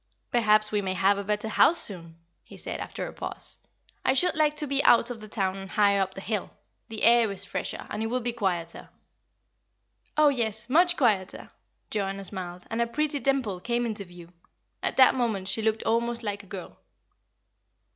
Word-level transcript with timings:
"Perhaps 0.31 0.71
we 0.71 0.81
may 0.81 0.95
have 0.95 1.19
a 1.19 1.23
better 1.23 1.47
house 1.47 1.77
soon!" 1.77 2.15
he 2.43 2.57
said, 2.57 2.79
after 2.79 3.05
a 3.05 3.13
pause. 3.13 3.59
"I 4.03 4.13
should 4.13 4.33
like 4.35 4.57
to 4.57 4.65
be 4.65 4.83
out 4.83 5.11
of 5.11 5.21
the 5.21 5.27
town 5.27 5.55
and 5.57 5.69
higher 5.69 6.01
up 6.01 6.15
the 6.15 6.21
hill. 6.21 6.49
The 6.89 7.03
air 7.03 7.31
is 7.31 7.45
fresher, 7.45 7.85
and 7.87 8.01
it 8.01 8.07
would 8.07 8.23
be 8.23 8.33
quieter." 8.33 8.89
"Oh, 10.17 10.29
yes, 10.29 10.67
much 10.71 10.97
quieter!" 10.97 11.51
Joanna 11.91 12.25
smiled, 12.25 12.65
and 12.71 12.81
a 12.81 12.87
pretty 12.87 13.19
dimple 13.19 13.59
came 13.59 13.85
into 13.85 14.03
view; 14.03 14.33
at 14.81 14.97
that 14.97 15.13
moment 15.13 15.47
she 15.47 15.61
looked 15.61 15.83
almost 15.83 16.23
like 16.23 16.41
a 16.41 16.47
girl. 16.47 16.79